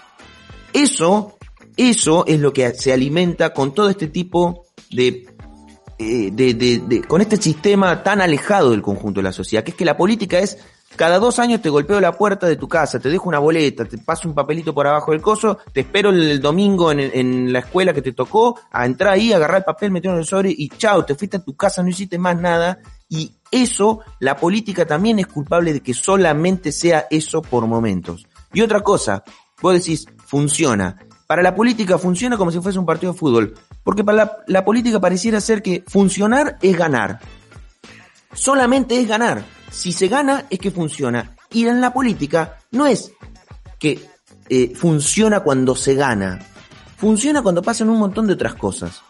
[0.73, 1.37] Eso,
[1.75, 5.25] eso es lo que se alimenta con todo este tipo de,
[5.97, 9.71] eh, de, de, de, con este sistema tan alejado del conjunto de la sociedad, que
[9.71, 10.59] es que la política es
[10.95, 13.97] Cada dos años te golpeo la puerta de tu casa, te dejo una boleta, te
[13.97, 18.02] paso un papelito por abajo del coso, te espero el domingo en, la escuela que
[18.02, 21.13] te tocó, a entrar ahí, agarrar el papel, meterlo en el sobre y chao, te
[21.13, 22.80] fuiste a tu casa, no hiciste más nada.
[23.10, 28.26] Y eso, la política también es culpable de que solamente sea eso por momentos.
[28.54, 29.23] Y otra cosa,
[29.62, 30.97] vos decís, funciona.
[31.28, 33.54] Para la política funciona como si fuese un partido de fútbol.
[33.84, 37.19] Porque para la política pareciera ser que funcionar es ganar.
[38.34, 39.56] Solamente es ganar.
[39.71, 41.36] Si se gana es que funciona.
[41.51, 43.12] Y en la política no es
[43.80, 43.99] que
[44.49, 46.39] eh, funciona cuando se gana.
[46.97, 49.01] Funciona cuando pasan un montón de otras cosas.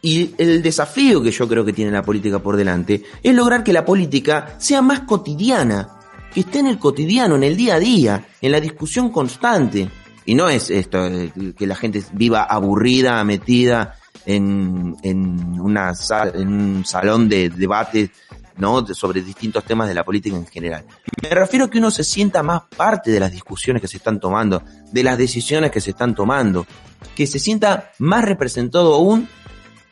[0.00, 3.72] Y el desafío que yo creo que tiene la política por delante es lograr que
[3.72, 5.88] la política sea más cotidiana,
[6.32, 9.90] que esté en el cotidiano, en el día a día, en la discusión constante.
[10.24, 13.94] Y no es esto, eh, que la gente viva aburrida, metida
[14.26, 18.10] en, en, un salón de debate
[18.58, 18.86] ¿no?
[18.86, 20.84] Sobre distintos temas de la política en general.
[21.22, 24.20] Me refiero a que uno se sienta más parte de las discusiones que se están
[24.20, 26.66] tomando, de las decisiones que se están tomando,
[27.14, 29.28] que se sienta más representado aún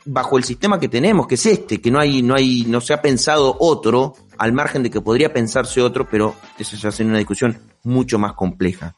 [0.05, 2.93] bajo el sistema que tenemos, que es este, que no hay, no hay, no se
[2.93, 7.17] ha pensado otro, al margen de que podría pensarse otro, pero eso ya sería una
[7.17, 8.95] discusión mucho más compleja.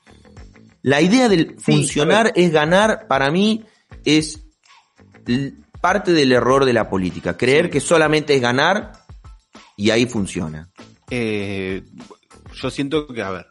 [0.82, 3.66] La idea del Sí, funcionar es ganar, para mí,
[4.06, 4.42] es
[5.82, 7.38] parte del error de la política.
[7.38, 7.72] Creer Sí.
[7.72, 8.94] que solamente es ganar
[9.80, 10.70] y ahí funciona.
[11.10, 11.84] Eh,
[12.54, 13.48] yo siento que, a ver,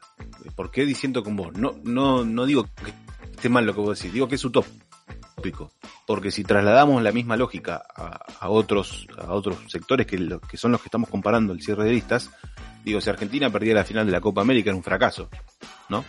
[0.54, 1.54] ¿por qué diciendo con vos?
[1.56, 2.92] No, no, no digo que
[3.34, 5.72] esté mal lo que vos decís, digo que es utópico.
[6.06, 10.82] Porque si trasladamos la misma lógica a, otros, a otros sectores que, que son los
[10.82, 12.30] que estamos comparando el cierre de listas,
[12.84, 15.30] digo, si Argentina perdía la final de la Copa América era un fracaso,
[15.88, 16.04] ¿no?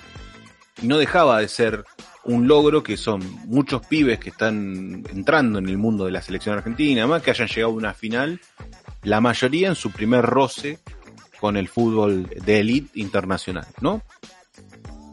[0.81, 1.85] Y no dejaba de ser
[2.25, 6.57] un logro que son muchos pibes que están entrando en el mundo de la selección
[6.57, 8.41] argentina, además que hayan llegado a una final,
[9.09, 10.79] la mayoría en su primer roce
[11.39, 14.03] con el fútbol de élite internacional, ¿no?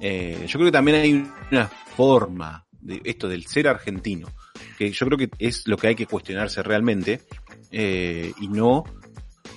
[0.00, 4.28] Eh, yo creo que también hay una forma de esto del ser argentino,
[4.76, 7.22] que yo creo que es lo que hay que cuestionarse realmente
[7.70, 8.84] eh, y no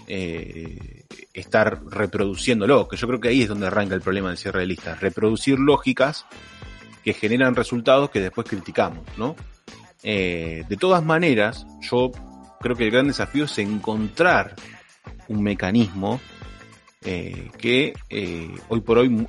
[0.08, 4.62] eh, estar reproduciéndolo, que yo creo que ahí es donde arranca el problema del cierre
[4.62, 6.26] de listas, reproducir lógicas
[7.04, 9.36] que generan resultados que después criticamos, ¿no?
[10.02, 12.12] De todas maneras, yo
[12.60, 14.56] creo que el gran desafío es encontrar
[15.28, 16.20] un mecanismo
[17.04, 19.28] eh, que eh, hoy por hoy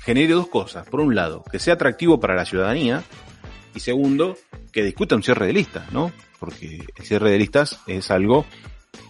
[0.00, 0.86] genere dos cosas.
[0.88, 3.02] Por un lado, que sea atractivo para la ciudadanía
[3.74, 4.36] y segundo,
[4.72, 6.12] que discuta un cierre de listas, ¿no?
[6.38, 8.46] Porque el cierre de listas es algo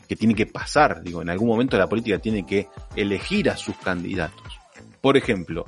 [0.08, 3.76] que tiene que pasar, digo, en algún momento la política tiene que elegir a sus
[3.76, 4.58] candidatos.
[5.00, 5.64] Por ejemplo,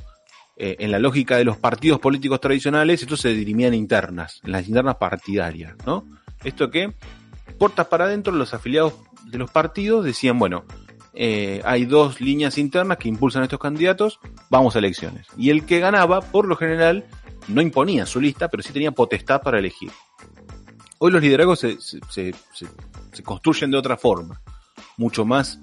[0.56, 4.52] eh, en la lógica de los partidos políticos tradicionales, esto se dirimía en internas, en
[4.52, 6.06] las internas partidarias, ¿no?
[6.44, 6.94] Esto que,
[7.58, 10.64] puertas para adentro, los afiliados de los partidos decían, bueno,
[11.14, 15.26] eh, hay dos líneas internas que impulsan a estos candidatos, vamos a elecciones.
[15.36, 17.04] Y el que ganaba, por lo general,
[17.48, 19.90] no imponía su lista, pero sí tenía potestad para elegir.
[20.98, 22.66] Hoy los liderazgos se, se, se- se-
[23.12, 24.40] se construyen de otra forma,
[24.96, 25.58] mucho más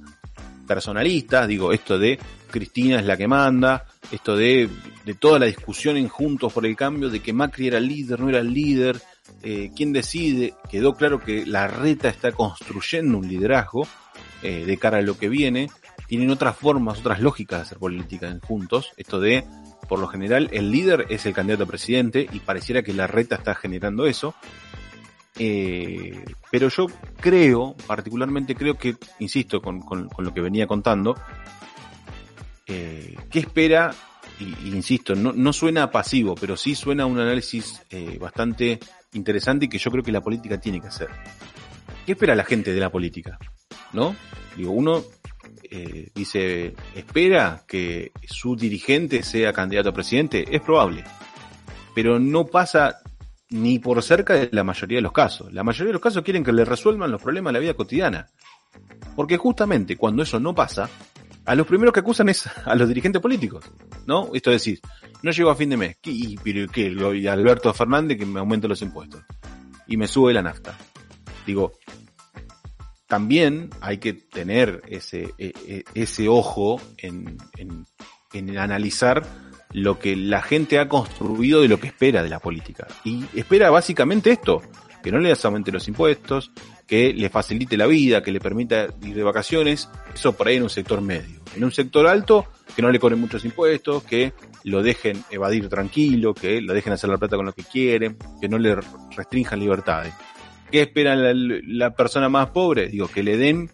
[0.67, 2.19] personalistas, digo, esto de
[2.49, 4.69] Cristina es la que manda, esto de,
[5.05, 8.19] de toda la discusión en Juntos por el Cambio, de que Macri era el líder,
[8.19, 8.99] no era el líder,
[9.43, 13.87] eh, quién decide, quedó claro que la reta está construyendo un liderazgo
[14.41, 15.69] eh, de cara a lo que viene,
[16.07, 19.43] tienen otras formas, otras lógicas de hacer política en Juntos, esto de,
[19.87, 23.35] por lo general, el líder es el candidato a presidente y pareciera que la reta
[23.35, 24.35] está generando eso,
[25.39, 26.85] eh, pero yo
[27.19, 29.83] creo, particularmente creo que, insisto con,
[30.17, 31.15] lo que venía contando,
[32.67, 33.95] eh, ¿qué espera?
[34.39, 37.81] Y, insisto, no, suena pasivo, pero sí suena un análisis
[38.19, 38.79] bastante
[39.15, 41.09] interesante y que yo creo que la política tiene que hacer.
[42.05, 43.37] ¿Qué espera la gente de la política?
[43.93, 44.15] ¿No?
[44.55, 45.03] Digo, uno
[45.63, 51.03] eh, dice, espera que su dirigente sea candidato a presidente, es probable,
[51.93, 52.99] pero no pasa
[53.49, 55.51] ni por cerca de la mayoría de los casos.
[55.53, 58.27] La mayoría de los casos quieren que le resuelvan los problemas de la vida cotidiana.
[59.15, 60.89] Porque justamente cuando eso no pasa,
[61.45, 63.65] a los primeros que acusan es a los dirigentes políticos,
[64.05, 64.29] ¿no?
[64.33, 64.79] Esto es decir,
[65.21, 66.87] no llego a fin de mes, ¿qué, y, pero qué?
[67.15, 69.21] Y Alberto Fernández que me aumente los impuestos
[69.87, 70.77] y me sube la nafta.
[71.45, 71.73] Digo,
[73.07, 77.85] también hay que tener ese, e- e- ese ojo en, en,
[78.33, 79.23] en analizar
[79.71, 82.87] lo que la gente ha construido de lo que espera de la política.
[83.03, 84.61] Y espera básicamente esto,
[85.03, 86.51] que no le aumente los impuestos,
[86.87, 90.63] que le facilite la vida, que le permita ir de vacaciones, eso por ahí en
[90.63, 91.41] un sector medio.
[91.55, 94.33] En un sector alto, que no le cobren muchos impuestos, que
[94.63, 98.49] lo dejen evadir tranquilo, que lo dejen hacer la plata con lo que quieren, que
[98.49, 98.77] no le
[99.15, 100.13] restrinjan libertades.
[100.71, 102.87] ¿Qué espera la, la persona más pobre?
[102.87, 103.71] Digo, que le den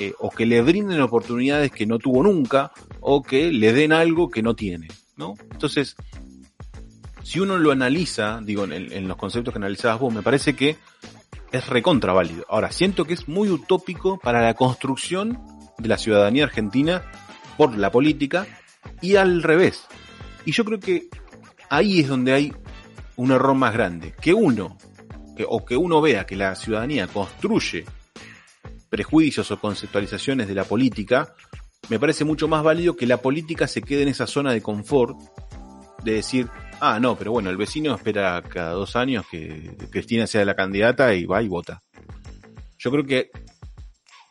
[0.00, 4.30] eh, o que le brinden oportunidades que no tuvo nunca, o que le den algo
[4.30, 4.86] que no tiene,
[5.16, 5.34] ¿no?
[5.50, 5.96] Entonces,
[7.24, 10.76] si uno lo analiza, digo, en, los conceptos que analizabas vos, me parece que
[11.52, 12.44] es recontra válido.
[12.48, 15.40] Ahora, siento que es muy utópico para la construcción
[15.78, 17.02] de la ciudadanía argentina
[17.56, 18.46] por la política
[19.00, 19.86] y al revés.
[20.44, 21.08] Y yo creo que
[21.70, 22.52] ahí es donde hay
[23.16, 24.14] un error más grande.
[24.20, 24.78] Que uno,
[25.46, 27.84] o que uno vea que la ciudadanía construye
[28.88, 31.34] prejuicios o conceptualizaciones de la política,
[31.88, 35.16] me parece mucho más válido que la política se quede en esa zona de confort
[36.10, 36.48] de decir,
[36.80, 41.14] ah, no, pero bueno, el vecino espera cada dos años que Cristina sea la candidata
[41.14, 41.82] y va y vota.
[42.78, 43.30] Yo creo que,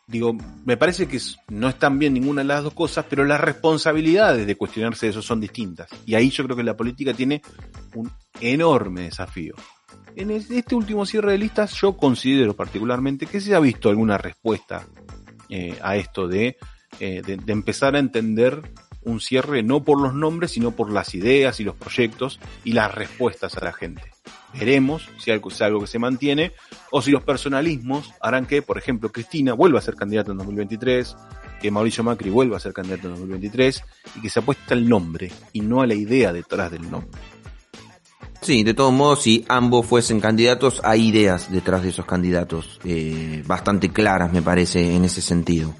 [0.06, 4.46] digo, me parece que no están bien ninguna de las dos cosas, pero las responsabilidades
[4.46, 5.88] de cuestionarse eso son distintas.
[6.06, 7.42] Y ahí yo creo que la política tiene
[7.94, 8.10] un
[8.40, 9.54] enorme desafío.
[10.16, 14.86] En este último cierre de listas yo considero particularmente que se ha visto alguna respuesta
[15.48, 16.56] eh, a esto eh,
[16.98, 18.60] de, de, empezar a entender
[19.02, 22.94] un cierre no por los nombres, sino por las ideas y los proyectos y las
[22.94, 24.02] respuestas a la gente.
[24.54, 26.52] Veremos si es algo que se mantiene
[26.90, 31.16] o si los personalismos harán que, por ejemplo, Cristina vuelva a ser candidata en 2023,
[31.60, 33.84] que Mauricio Macri vuelva a ser candidato en 2023
[34.16, 37.20] y que se apuesta el nombre y no a la idea detrás del nombre.
[38.40, 43.42] Sí, de todos modos, si ambos fuesen candidatos, hay ideas detrás de esos candidatos, eh,
[43.46, 45.74] bastante claras, me parece, en ese sentido.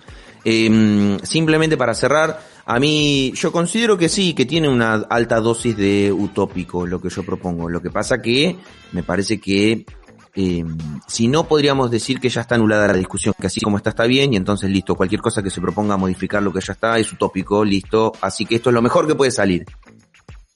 [0.45, 2.41] Em, simplemente para cerrar,
[2.71, 7.09] a mí yo considero que sí, que tiene una alta dosis de utópico lo que
[7.09, 7.67] yo propongo.
[7.71, 8.59] Lo que pasa que
[8.93, 9.87] me parece que
[10.35, 13.89] em, si no podríamos decir que ya está anulada la discusión, que así como está
[13.89, 16.99] está bien y entonces listo, cualquier cosa que se proponga modificar lo que ya está
[16.99, 19.65] es utópico, listo, así que esto es lo mejor que puede salir.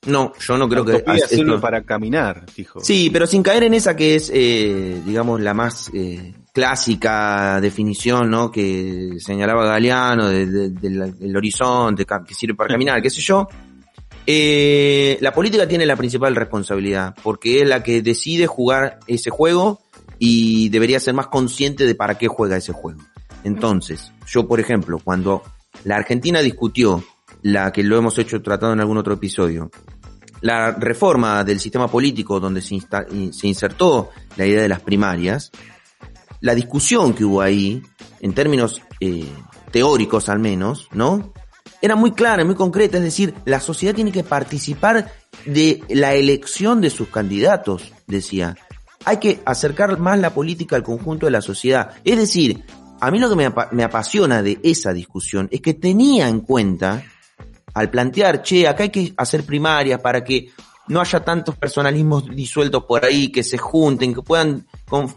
[0.06, 1.04] No, yo no creo que...
[1.06, 1.60] Esto...
[1.60, 2.80] para caminar, dijo.
[2.80, 8.28] Sí, pero sin caer en esa que es, eh, digamos, la más eh, clásica definición,
[8.28, 8.50] ¿no?
[8.50, 13.46] Que señalaba Galeano del horizonte, que sirve para caminar, qué sé yo.
[14.26, 19.80] Eh, la política tiene la principal responsabilidad, porque es la que decide jugar ese juego
[20.18, 23.00] y debería ser más consciente de para qué juega ese juego.
[23.44, 25.42] Entonces, yo, por ejemplo, cuando
[25.84, 27.04] la Argentina discutió
[27.42, 29.70] la que lo hemos hecho tratado en algún otro episodio.
[30.40, 32.80] La reforma del sistema político donde se,
[33.32, 35.52] se insertó la idea de las primarias,
[36.40, 37.82] la discusión que hubo ahí,
[38.20, 39.26] en términos eh,
[39.70, 41.32] teóricos al menos, ¿no?
[41.80, 45.12] Era muy clara, muy concreta, es decir, la sociedad tiene que participar
[45.46, 48.56] de la elección de sus candidatos, decía.
[49.04, 51.94] Hay que acercar más la política al conjunto de la sociedad.
[52.04, 52.64] Es decir,
[53.00, 57.02] a mí lo que me, me apasiona de esa discusión es que tenía en cuenta
[57.74, 60.50] al plantear, che, acá hay que hacer primarias para que
[60.88, 64.66] no haya tantos personalismos disueltos por ahí, que se junten, que puedan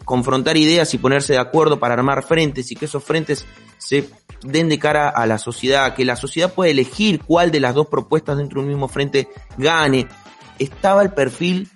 [0.05, 3.45] confrontar ideas y ponerse de acuerdo para armar frentes y que esos frentes
[3.77, 4.09] se
[4.43, 7.87] den de cara a la sociedad, que la sociedad pueda elegir cuál de las dos
[7.87, 9.27] propuestas dentro de un mismo frente
[9.57, 10.07] gane.
[10.59, 11.69] Estaba el perfil,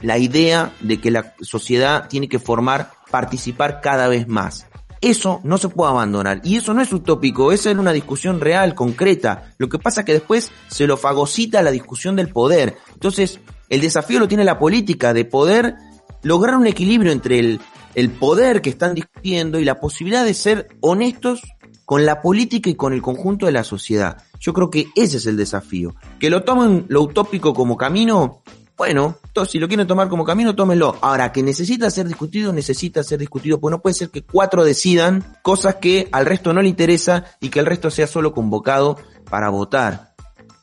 [0.00, 4.66] la idea de que la sociedad tiene que formar, participar cada vez más.
[5.00, 6.40] Eso no se puede abandonar.
[6.44, 9.54] Y eso no es utópico, esa era una discusión real, concreta.
[9.58, 12.76] Lo que pasa es que después se lo fagocita la discusión del poder.
[12.92, 15.76] Entonces, el desafío lo tiene la política de poder
[16.22, 17.60] lograr un equilibrio entre el,
[17.94, 21.42] el poder que están discutiendo y la posibilidad de ser honestos
[21.86, 24.22] con la política y con el conjunto de la sociedad.
[24.38, 25.94] Yo creo que ese es el desafío.
[26.18, 28.42] Que lo tomen lo utópico como camino,
[28.80, 30.96] bueno, si lo quieren tomar como camino, tómenlo.
[31.02, 35.36] Ahora, que necesita ser discutido, necesita ser discutido, pues no puede ser que cuatro decidan
[35.42, 38.96] cosas que al resto no le interesa y que el resto sea solo convocado
[39.28, 40.14] para votar.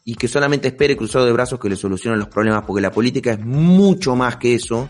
[0.04, 3.34] Y que solamente espere cruzado de brazos que le solucionen los problemas, porque la política
[3.34, 4.90] es mucho más que eso.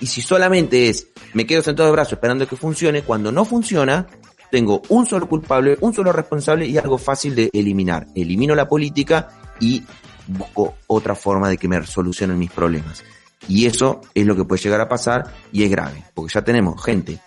[0.00, 4.08] Y si solamente es, me quedo sentado de brazos esperando que funcione, cuando no funciona,
[4.50, 8.08] tengo un solo culpable, un solo responsable y algo fácil de eliminar.
[8.16, 9.28] Elimino la política
[9.60, 9.84] y
[10.26, 13.04] busco otra forma de que me solucionen mis problemas.
[13.48, 16.82] Y eso es lo que puede llegar a pasar y es grave, porque ya tenemos
[16.82, 17.20] gente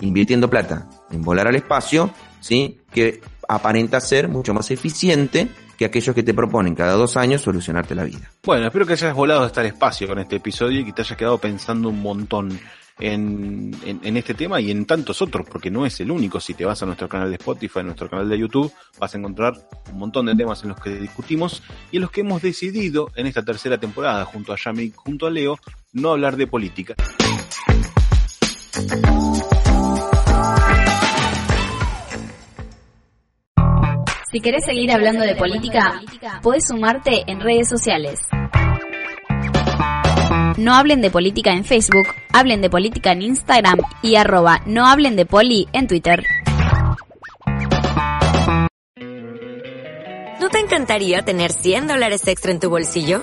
[0.00, 2.80] invirtiendo plata en volar al espacio, ¿sí?
[2.92, 7.94] Que aparenta ser mucho más eficiente que aquellos que te proponen cada dos años solucionarte
[7.94, 8.30] la vida.
[8.44, 11.18] Bueno, espero que hayas volado hasta el espacio con este episodio y que te hayas
[11.18, 12.58] quedado pensando un montón
[12.98, 13.72] en,
[14.16, 16.40] este tema y en tantos otros, porque no es el único.
[16.40, 19.18] Si te vas a nuestro canal de Spotify, a nuestro canal de YouTube, vas a
[19.18, 19.54] encontrar
[19.92, 23.26] un montón de temas en los que discutimos y en los que hemos decidido en
[23.26, 25.58] esta tercera temporada, junto a Yami, junto a Leo,
[25.92, 26.94] no hablar de política.
[34.30, 36.00] Si querés seguir hablando de política,
[36.42, 38.18] podés sumarte en redes sociales.
[40.56, 45.16] No hablen de política en Facebook, hablen de política en Instagram y arroba no hablen
[45.16, 46.24] de poli en Twitter.
[50.40, 53.22] ¿No te encantaría tener 100 dólares extra en tu bolsillo?